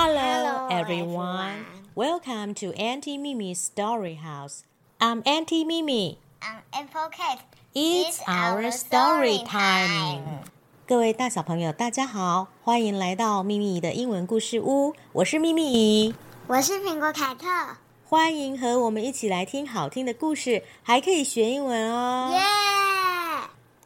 [0.00, 1.64] Hello, Hello, everyone.
[1.64, 1.66] everyone.
[1.94, 4.64] Welcome to Auntie Mimi's Story House.
[5.00, 6.18] I'm Auntie Mimi.
[6.42, 7.40] I'm Apple Cat.
[7.74, 10.44] It's our story time.
[10.86, 14.94] 各位大小朋友，大家好，欢迎来到秘密的英文故事屋。
[15.12, 16.14] 我是秘密，
[16.46, 17.46] 我是苹果凯特。
[18.08, 22.30] 欢迎和我们一起来听好听的故事，还可以学英文哦。
[22.32, 22.40] 耶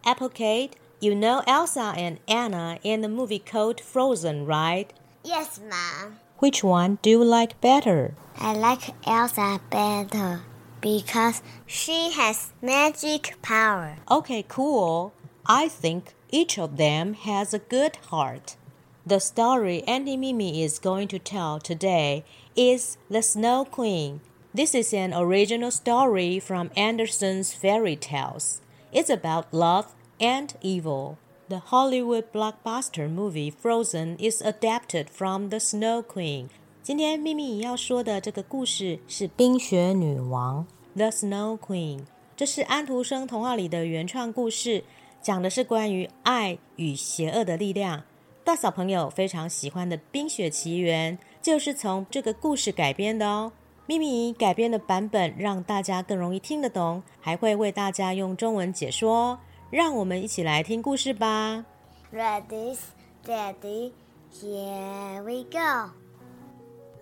[0.03, 4.89] Apple Kate, you know Elsa and Anna in the movie called Frozen, right?
[5.26, 6.20] Yes, Mom.
[6.38, 8.14] Which one do you like better?
[8.38, 10.42] I like Elsa better
[10.82, 13.98] because she has magic power.
[14.12, 15.14] Okay, cool.
[15.48, 18.56] I think each of them has a good heart.
[19.04, 22.24] The story Auntie Mimi is going to tell today
[22.56, 24.22] is The Snow Queen.
[24.54, 28.62] This is an original story from Andersen's Fairy Tales.
[28.92, 31.18] It's about love and evil.
[31.48, 36.48] The Hollywood blockbuster movie Frozen is adapted from The Snow Queen.
[36.82, 40.66] 今天秘密要说的这个故事是《冰雪女王》
[40.98, 42.06] The Snow Queen。
[42.36, 44.84] 这是安徒生童话里的原创故事，
[45.22, 48.02] 讲的是关于爱与邪恶的力量。
[48.44, 53.52] 大小朋友非常喜欢的《冰雪奇缘》就是从这个故事改编的哦。
[53.86, 59.40] 咪咪改编的版本让大家更容易听得懂，还会为大家用中文解说哦。
[59.75, 61.65] 让我们一起来听故事吧。
[62.13, 62.77] Ready,
[63.25, 63.93] steady,
[64.33, 65.91] here we go.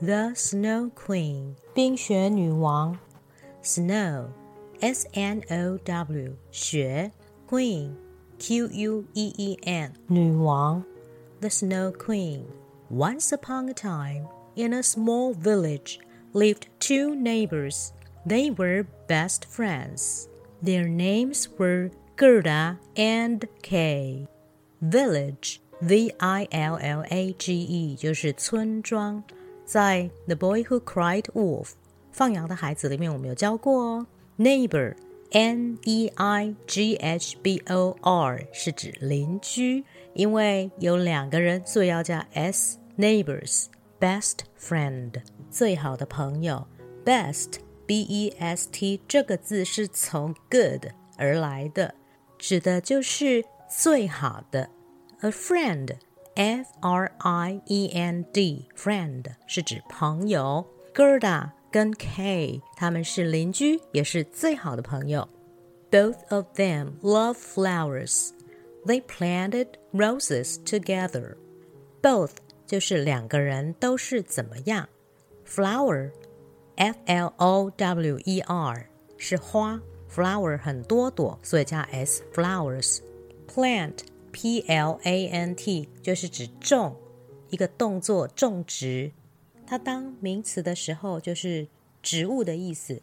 [0.00, 2.98] The Snow Queen，冰雪女王。
[3.62, 7.10] Snow，S N O W，雪。
[7.48, 10.84] Queen，Q U E E N，女王。
[11.40, 12.44] The Snow Queen.
[12.90, 15.98] Once upon a time, in a small village,
[16.32, 17.92] lived two neighbors.
[18.26, 20.28] They were best friends.
[20.62, 24.27] Their names were Gerda and Kay.
[24.81, 29.23] Village V I L L A G E 就是村庄。
[29.65, 31.65] 在《The Boy Who Cried Wolf》
[32.11, 34.07] 放羊的孩子里面，我们有教过哦。
[34.37, 34.95] Neighbor
[35.31, 39.83] N E I G H B O R 是指邻居，
[40.13, 43.65] 因为有两个人，所以要加 s neighbors。
[43.99, 45.13] Best friend
[45.49, 46.67] 最好的朋友
[47.05, 47.53] ，best
[47.85, 51.95] B E S T 这个字是从 good 而来的。
[52.43, 54.69] 指的就是最好的。
[55.21, 55.95] A friend,
[56.35, 60.67] F R I E N D, friend 是指朋友。
[60.93, 65.29] Gerda 跟 Kay 他们是邻居，也是最好的朋友。
[65.89, 68.31] Both of them love flowers.
[68.85, 71.37] They planted roses together.
[72.01, 72.31] Both
[72.67, 74.89] 就是两个人都是怎么样。
[75.47, 76.11] Flower,
[76.75, 79.79] F L O W E R 是花。
[80.13, 82.99] ，flower 很多朵，所以加 s flowers。
[83.47, 83.99] Plant,
[84.31, 86.95] P-L-A-N-T 就是指种，
[87.49, 89.11] 一个动作种植。
[89.65, 91.67] 它当名词的时候就是
[92.01, 93.01] 植物的意思。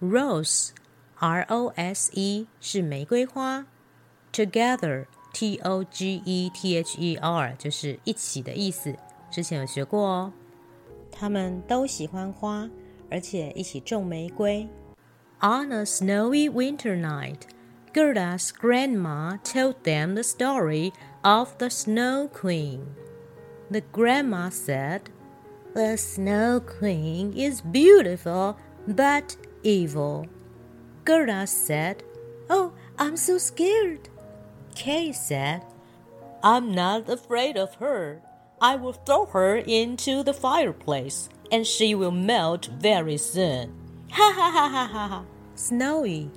[0.00, 0.70] Rose,
[1.16, 3.66] R-O-S-E 是玫瑰花。
[4.32, 6.26] Together, T-O-G-E-T-H-E-R
[7.58, 8.94] 就是一起的意思。
[9.30, 10.32] 之前有学过哦。
[11.10, 12.68] 他们都喜欢花，
[13.10, 14.68] 而且一起种玫瑰。
[15.42, 17.46] On a snowy winter night,
[17.92, 22.94] Gerda's grandma told them the story of the Snow Queen.
[23.70, 25.10] The grandma said,
[25.74, 28.56] The Snow Queen is beautiful
[28.88, 30.26] but evil.
[31.04, 32.02] Gerda said,
[32.48, 34.08] Oh, I'm so scared.
[34.74, 35.66] Kay said,
[36.42, 38.22] I'm not afraid of her.
[38.58, 43.85] I will throw her into the fireplace and she will melt very soon.
[44.09, 45.25] Ha ha ha ha ha ha.
[45.55, 46.29] Snowy,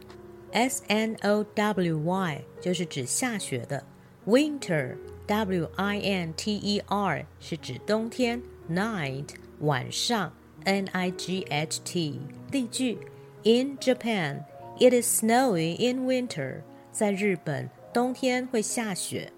[0.52, 3.84] S N O W Y 就是指下雪的。
[4.26, 8.42] Winter, W I N T E R 是指冬天。
[8.70, 9.28] Night
[9.60, 10.32] 晚上，
[10.64, 12.20] N I G H T
[12.50, 12.98] 例句：
[13.42, 14.44] In Japan,
[14.78, 16.62] it is snowy in winter.
[16.90, 19.30] 在日本，冬天会下雪。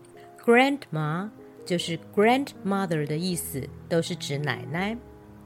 [0.44, 1.30] Grandma
[1.64, 4.96] 就是 grandmother 的意思，都是指奶奶。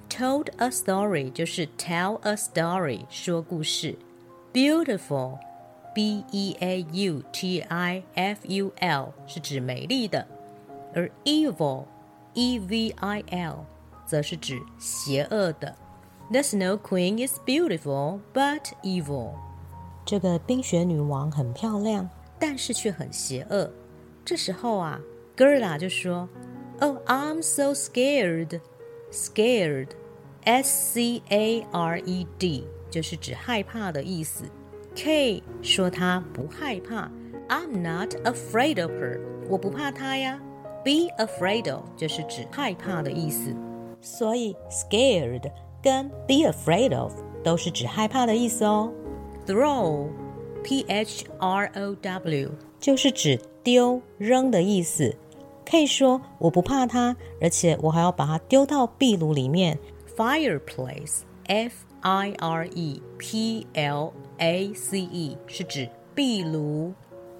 [0.08, 3.96] Told a story 就是 tell a story 说故事。
[4.52, 5.38] Beautiful,
[5.94, 10.26] B E A U T I F U L 是指美丽的，
[10.94, 11.84] 而 evil,
[12.34, 13.64] E V I L
[14.04, 15.76] 则是指邪恶的。
[16.30, 19.34] The Snow Queen is beautiful but evil。
[20.04, 22.08] 这个冰雪女王很漂亮，
[22.38, 23.70] 但是却很邪恶。
[24.24, 25.00] 这时候啊，
[25.36, 28.60] Gerda 就说：“Oh, I'm so scared.
[29.11, 29.89] Scared,
[30.43, 32.27] S C A R E
[32.89, 34.45] 就是指害怕的意思。
[34.95, 37.11] Kay 说他不害怕
[37.49, 39.19] ，I'm not afraid of her，
[39.49, 40.41] 我不怕她呀。
[40.83, 43.55] Be afraid of 就是指害怕的意思，
[44.01, 47.11] 所以 scared 跟 be afraid of
[47.43, 48.93] 都是指害怕的意思哦。
[49.47, 55.15] Throw，p h r o w，就是指丢、扔的意思。
[55.69, 59.79] 可以说我不怕它，而且我还要把它丢到壁炉里面。
[60.15, 66.93] fireplace，f i r e p l a c e 是指壁炉。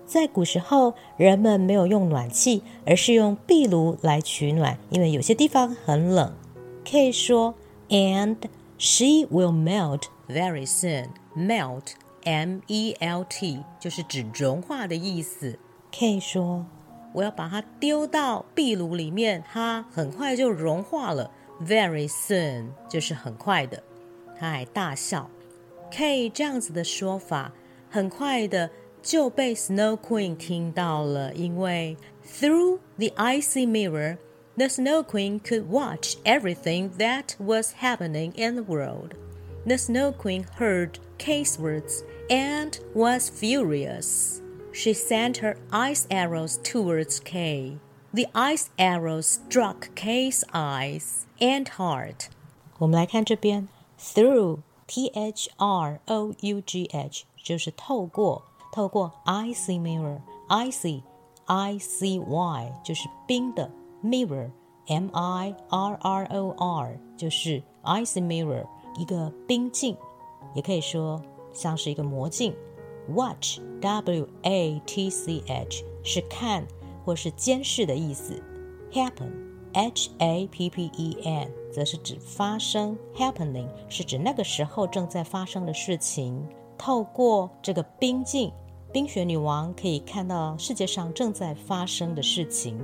[0.06, 6.34] 在古时候，人们没有用暖气，而是用壁炉来取暖，因为有些地方很冷。
[6.90, 7.56] 可以说
[7.90, 8.36] ，and
[8.78, 11.08] she will melt very soon.
[11.36, 11.94] Melt,
[12.24, 15.58] M-E-L-T，就是指融化的意思。
[15.98, 16.66] 可以说，
[17.16, 21.32] 我要把它丢到壁炉里面，它很快就融化了。
[21.62, 23.82] Very soon 就是很快的。
[24.38, 25.30] 他还大笑。
[25.90, 27.54] Kay 这样子的说法，
[27.90, 28.70] 很快的
[29.02, 31.96] 就被 Snow Queen 听到了，因为
[32.28, 34.18] Through the icy mirror,
[34.58, 39.12] the Snow Queen could watch everything that was happening in the world.
[39.66, 44.42] The Snow Queen heard Kay's words and was furious
[44.75, 47.79] She sent her ice arrows towards Kay.
[48.13, 52.29] The ice arrows struck Kay's eyes and heart.
[52.79, 53.69] 我们来看这边，
[53.99, 58.43] through T H R O U G H 就是透过。
[58.73, 61.03] 透过 icy mirror，icy
[61.47, 63.69] i c y 就是冰的
[64.01, 68.65] mirror，m i r r o r 就是 icy mirror
[68.97, 69.97] 一个冰镜，
[70.55, 71.21] 也可以说
[71.53, 72.55] 像是一个魔镜。
[73.15, 76.67] watch w a t c h 是看
[77.05, 78.43] 或是监视的意思。
[78.93, 79.31] happen
[79.73, 86.47] h a p p e n 则是指发生，happening 是指那个时候正在发生的事情。
[86.77, 88.53] 透过这个冰镜。
[88.93, 92.77] 冰雪女王可以看到世界上正在发生的事情。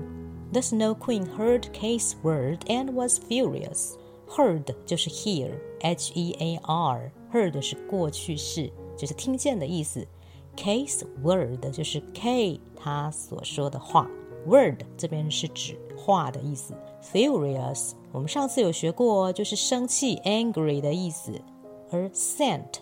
[0.52, 3.94] The Snow Queen heard Kay's word and was furious.
[4.28, 8.70] Heard 就是 hear，h e a r，heard 是过去式，
[9.01, 10.07] 就是听见的意思。
[10.55, 14.07] Kay's word 就是 K 他所说的话
[14.45, 16.75] ，word 这边是指话的意思。
[17.01, 21.41] Furious 我们上次有学过，就是生气 angry 的意思。
[21.89, 22.75] 而 sent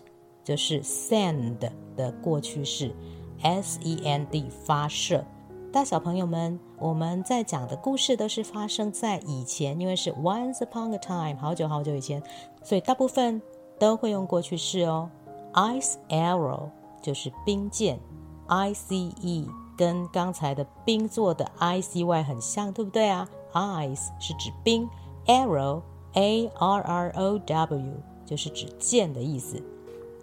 [0.44, 1.56] 就是 send
[1.96, 2.94] 的过去式。
[3.42, 5.24] S E N D 发射，
[5.72, 12.22] 大小朋友们，我们在讲的故事都是发生在以前，因为是 Once upon a time，好久好久以前，
[12.62, 13.40] 所以大部分
[13.78, 15.08] 都会用过去式哦。
[15.54, 16.70] Ice arrow
[17.02, 17.98] 就是冰箭
[18.46, 24.88] ，I C E 跟刚才的冰做的 I C Y 很像，对不对啊？Ice 是指冰
[25.26, 25.82] ，Arrow
[26.14, 27.94] A R R O W
[28.24, 29.62] 就是指箭的意思。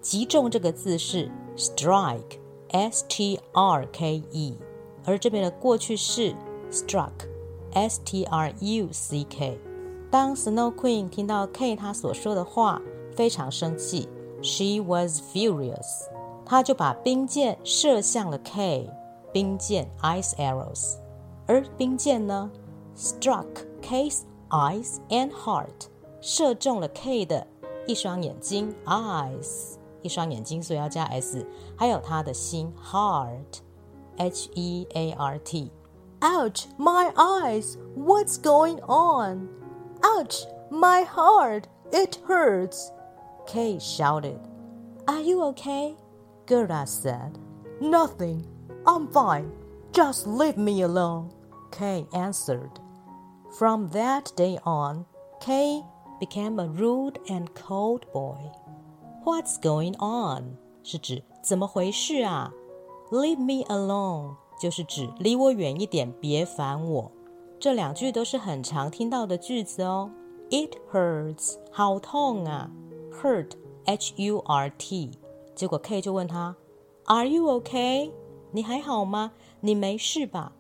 [0.01, 2.39] 击中这个字是 strike。
[2.69, 4.57] S T R K E，
[5.05, 6.35] 而这边的过去式
[6.69, 9.57] struck，S T R U C K。
[10.11, 12.81] 当 Snow Queen 听到 K 他所说的话，
[13.15, 14.09] 非常生气
[14.41, 16.07] She was furious，
[16.45, 18.89] 她就把冰箭射向了 Kay。
[19.33, 20.95] 冰箭 （ice arrows），
[21.45, 22.49] 而冰箭呢
[22.95, 23.45] ，struck
[23.81, 25.87] Kay's eyes and heart，
[26.21, 27.45] 射中了 Kay 的
[27.85, 31.45] 一双眼睛 （eyes），一双眼睛，所以要加 s，
[31.75, 35.71] 还有他的心 （heart），h e a r t。
[36.21, 36.65] Ouch!
[36.79, 37.77] My eyes!
[37.95, 39.49] What's going on?
[40.01, 40.47] Ouch!
[40.71, 41.65] My heart!
[41.91, 42.89] It hurts!
[43.46, 44.40] Kay shouted.
[45.06, 45.96] Are you okay?
[46.46, 47.38] Gerda said.
[47.80, 48.44] Nothing.
[48.86, 49.50] I'm fine.
[49.92, 51.30] Just leave me alone.
[51.70, 52.80] Kay answered.
[53.58, 55.04] From that day on,
[55.40, 55.82] Kay
[56.20, 58.38] became a rude and cold boy.
[59.24, 60.56] What's going on？
[60.82, 62.52] 是指怎么回事啊？
[63.10, 67.10] Leave me alone 就是指离我远一点，别烦我。
[67.60, 70.10] 这两句都是很常听到的句子哦。
[70.50, 72.70] It hurts，好痛啊
[73.21, 75.11] ！Hurt，H-U-R-T。
[75.55, 76.55] 结果 K 就问他
[77.05, 78.13] ，Are you OK？
[78.51, 79.31] 你还好吗？
[79.59, 80.51] 你没事吧？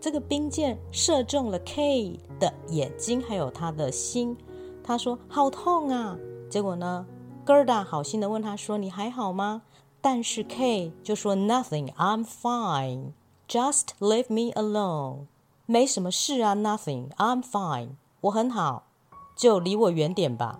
[0.00, 4.36] 这个冰箭射中了 K 的眼睛，还有他的心。
[4.82, 6.18] 他说好痛啊！
[6.50, 7.06] 结果呢
[7.46, 9.62] ？Gerda 好心的问他说：“你还好吗？”
[10.02, 13.12] 但是 K 就说：“Nothing, I'm fine.
[13.48, 15.26] Just leave me alone.
[15.66, 17.90] 没什么事啊，Nothing, I'm fine.
[18.22, 18.88] 我很好，
[19.36, 20.58] 就离我远点吧。”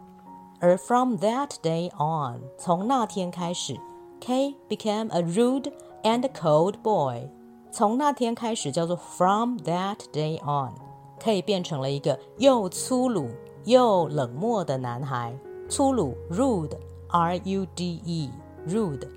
[0.62, 3.76] 而 from that day on，从那天开始
[4.21, 5.73] ，Kay became a rude
[6.04, 7.28] and cold boy。
[7.73, 13.28] 从那天开始叫做 from that day on，Kay 变成了一个又粗鲁
[13.64, 15.37] 又冷漠的男孩。
[15.69, 19.09] 粗鲁 rude，r u d e，rude，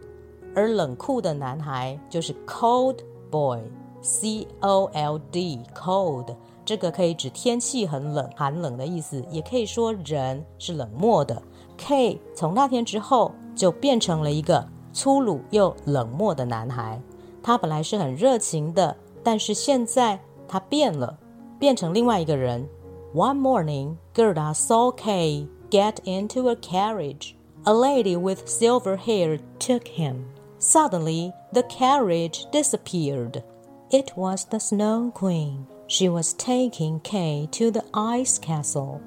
[0.56, 2.98] 而冷酷的男孩就是 cold
[3.30, 5.20] boy，c o l
[5.76, 6.36] cold。
[6.66, 11.42] 这个可以指天气很冷、寒冷的意思，也可以说人是冷漠的。
[11.78, 17.00] Kay 从那天之后就变成了一个粗鲁又冷漠的男孩。
[17.44, 21.20] 他本来是很热情的，但是现在他变了，
[21.60, 22.68] 变成另外一个人。
[23.14, 27.36] One morning, Gerda saw Kay get into a carriage.
[27.66, 30.26] A lady with silver hair took him.
[30.60, 33.44] Suddenly, the carriage disappeared.
[33.92, 35.66] It was the Snow Queen.
[35.89, 39.01] She was taking Kay to the ice castle.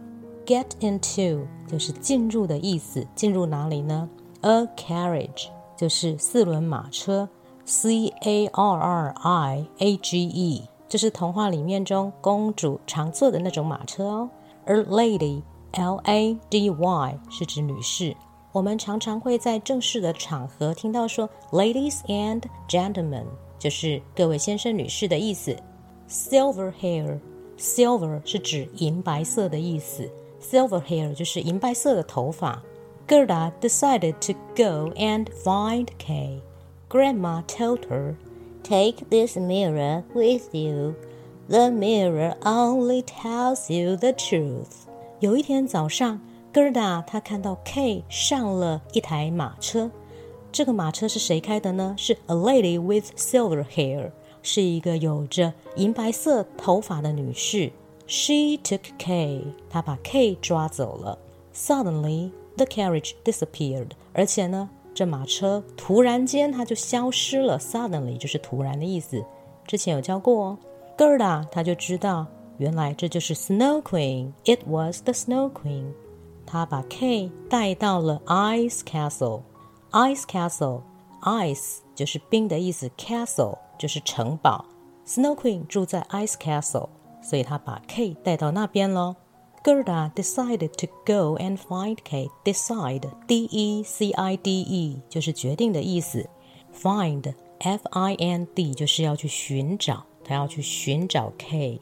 [0.45, 4.09] Get into 就是进入的意思，进入哪里呢？
[4.41, 5.47] A carriage
[5.77, 7.29] 就是四轮马车，
[7.63, 14.29] C A R R I A G E 就是童话里面中公主常坐的那种马车哦。
[14.65, 18.15] 而 lady L A D Y 是指女士。
[18.51, 23.25] 我们常常会在正式的场合听到说 ladies and gentlemen，
[23.57, 25.57] 就是各位先生女士的意思。
[26.09, 30.09] Silver hair，silver 是指银白色的意思。
[30.41, 32.61] Silver hair 就是银白色的头发。
[33.07, 36.41] Gerda decided to go and find Kay.
[36.89, 38.15] Grandma told her,
[38.63, 40.95] Take this mirror with you.
[41.49, 44.87] The mirror only tells you the truth.
[45.19, 46.21] 有一天早上，
[46.53, 49.91] Gerda 她看到 Kay 上了一台马车。
[50.51, 51.95] 这个马车是谁开的呢？
[51.97, 54.11] 是 A lady with silver hair，
[54.48, 57.70] 是一个有着银白色头发的女士。
[58.06, 61.18] She took K，她把 K 抓走了。
[61.54, 67.58] Suddenly the carriage disappeared，而且呢，这马车突然间它就消失了。
[67.58, 69.22] Suddenly 就是突然的意思，
[69.66, 70.58] 之前有教过哦。
[70.96, 72.26] Gerda 她就知道，
[72.56, 74.32] 原来这就是 Snow Queen。
[74.46, 75.92] It was the Snow Queen。
[76.46, 79.42] 她把 K 带到了 Ice Castle。
[79.90, 84.64] Ice Castle，Ice 就是冰的意思，Castle 就是城堡。
[85.06, 86.88] Snow Queen 住在 Ice Castle，
[87.22, 89.16] 所以她把 Kate 带到那边喽。
[89.64, 92.28] Gerda decided to go and find Kay.
[92.44, 96.28] Decide, D-E-C-I-D-E，就是决定的意思。
[96.74, 101.80] Find, F-I-N-D，就是要去寻找，她要去寻找 Kate。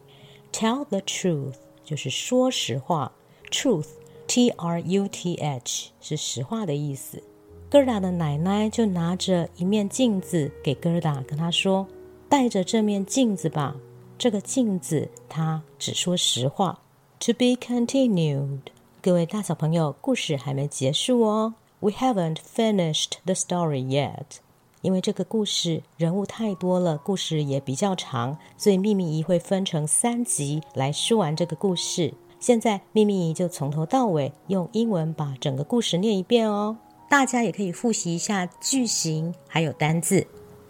[0.52, 3.12] Tell the truth，就是说实话。
[3.50, 3.88] Truth,
[4.26, 7.22] T-R-U-T-H，是实话的意思。
[7.68, 11.86] Gerda 的奶奶就拿着一面镜子给 Gerda，跟她说
[12.30, 13.76] ：“带着这面镜子吧，
[14.16, 16.80] 这个镜子它只说实话。”
[17.20, 18.60] To be continued，
[19.02, 21.54] 各位大小朋友，故事还没结束哦。
[21.80, 24.38] We haven't finished the story yet，
[24.82, 32.14] 因为这个故事人物太多了，故事也比较长，所以秘密姨会分成三集来说完这个故事。
[32.38, 36.76] 现在秘密姨就从头到尾用英文把整个故事念一遍哦。
[37.09, 40.25] 大家也可以复习一下句型还有单字。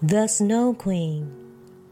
[0.05, 1.25] The Snow Queen.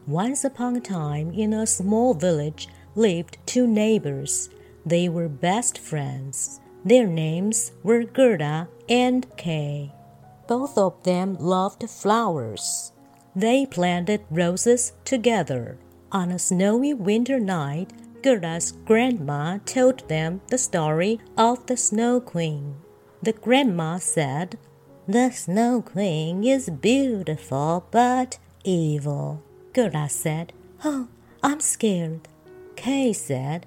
[0.08, 2.68] Once upon a time, in a small village.
[2.96, 4.50] lived two neighbors.
[4.86, 6.60] They were best friends.
[6.84, 9.92] Their names were Gerda and Kay.
[10.48, 12.92] Both of them loved flowers.
[13.36, 15.78] They planted roses together.
[16.12, 22.76] On a snowy winter night, Gerda's grandma told them the story of the Snow Queen.
[23.25, 24.59] The grandma said,
[25.09, 29.43] The Snow Queen is beautiful but evil.
[29.73, 30.53] Gerda said,
[30.85, 31.09] Oh,
[31.43, 32.29] I'm scared.
[32.77, 33.65] Kay said,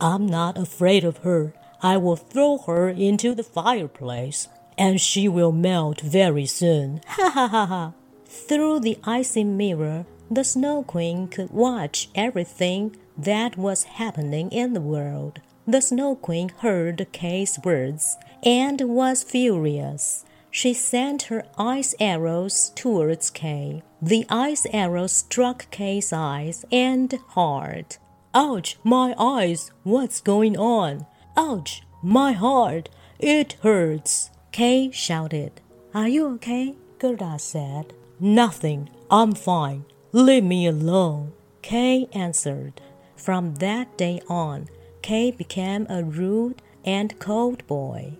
[0.00, 1.52] I'm not afraid of her.
[1.82, 4.46] I will throw her into the fireplace,
[4.78, 7.00] and she will melt very soon.
[7.08, 7.92] Ha ha ha ha.
[8.26, 14.80] Through the icy mirror, the Snow Queen could watch everything that was happening in the
[14.80, 15.40] world.
[15.66, 20.24] The Snow Queen heard Kay's words and was furious.
[20.50, 23.82] She sent her ice arrows towards Kay.
[24.02, 27.98] The ice arrows struck Kay's eyes and heart.
[28.34, 29.70] Ouch, my eyes!
[29.82, 31.06] What's going on?
[31.36, 32.88] Ouch, my heart!
[33.18, 34.30] It hurts!
[34.52, 35.60] Kay shouted.
[35.94, 36.74] Are you okay?
[36.98, 37.92] Gerda said.
[38.18, 38.88] Nothing.
[39.10, 39.84] I'm fine.
[40.12, 41.32] Leave me alone.
[41.62, 42.80] Kay answered.
[43.16, 44.68] From that day on,
[45.02, 48.18] Kay became a rude and cold boy.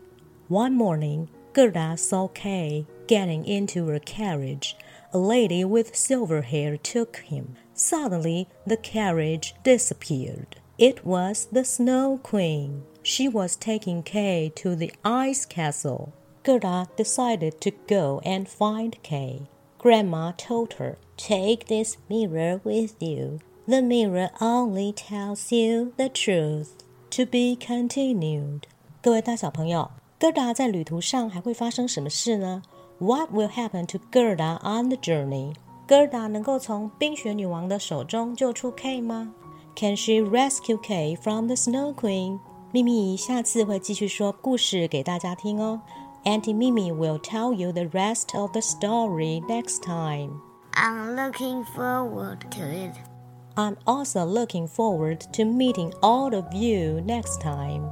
[0.49, 4.77] One morning, Gerda saw Kay getting into a carriage.
[5.13, 7.57] A lady with silver hair took him.
[7.75, 10.57] Suddenly, the carriage disappeared.
[10.79, 12.85] It was the Snow Queen.
[13.03, 16.13] She was taking Kay to the ice castle.
[16.43, 19.43] Gerda decided to go and find Kay.
[19.79, 23.41] Grandma told her, Take this mirror with you.
[23.71, 26.71] The mirror only tells you the truth
[27.11, 28.63] to be continued。
[29.01, 32.63] 各位大小朋友，Gerda 在旅途上还会发生什么事呢
[32.99, 39.33] ？What will happen to Gerda on the journey？Gerda 能够从冰雪女王的手中救出 Kay 吗
[39.77, 41.95] ？Can she rescue Kay from the Snow Queen?
[41.95, 42.41] Queen？
[42.73, 45.81] 秘密下次会继续说故事给大家听哦。
[46.25, 50.41] Auntie Mimi will tell you the rest of the story next time.
[50.73, 53.10] I'm looking forward to it.
[53.61, 57.83] I'm also looking forward to meeting all of you next time.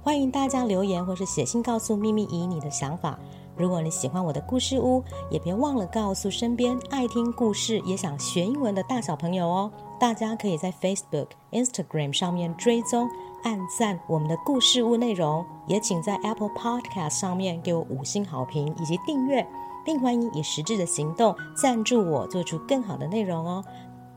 [0.00, 3.18] 欢迎大家留言或是写信告诉秘密姨你的想法。
[3.56, 9.68] 如果你喜欢我的故事屋，也别忘了告诉身边爱听故事也想学英文的大小朋友哦。
[9.98, 13.08] 大家可以在 Facebook、Instagram 上面追踪、
[13.42, 19.44] 按赞我们的故事屋内容，也请在 Apple Podcast 上面给我五星好评以及订阅，
[19.84, 23.64] 并欢迎以实质的行动赞助我，做出更好的内容哦。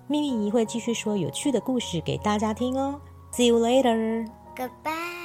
[0.10, 3.00] 秘密姨会继续说有趣的故事给大家听哦。
[3.32, 4.28] See you later.
[4.58, 5.18] Goodbye.